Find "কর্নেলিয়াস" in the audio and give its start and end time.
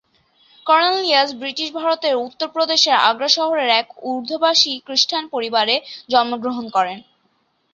0.65-1.29